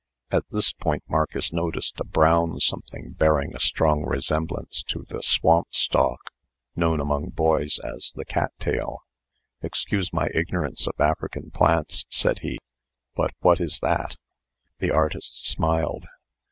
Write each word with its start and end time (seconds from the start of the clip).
At 0.31 0.49
this 0.49 0.73
point, 0.73 1.03
Marcus 1.07 1.53
noticed 1.53 1.99
a 1.99 2.03
brown 2.03 2.59
something 2.59 3.11
bearing 3.11 3.55
a 3.55 3.59
strong 3.59 4.03
resemblance 4.03 4.81
to 4.87 5.05
the 5.07 5.21
swamp 5.21 5.67
stalk, 5.75 6.19
known 6.75 6.99
among 6.99 7.29
boys 7.29 7.77
as 7.83 8.11
the 8.15 8.25
cattail. 8.25 9.03
"Excuse 9.61 10.11
my 10.11 10.27
ignorance 10.33 10.87
of 10.87 10.95
African 10.99 11.51
plants," 11.51 12.05
said 12.09 12.39
he; 12.39 12.57
"but 13.15 13.35
what 13.41 13.61
is 13.61 13.79
that?" 13.81 14.17
The 14.79 14.89
artist 14.89 15.45
smiled. 15.45 16.05